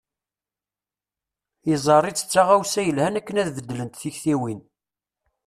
Yeẓẓar-itt 1.67 2.25
d 2.25 2.29
taɣawsa 2.33 2.81
yelhan 2.85 3.17
akken 3.19 3.39
ad 3.41 3.49
beddlent 3.55 3.99
tiktiwin. 4.01 4.59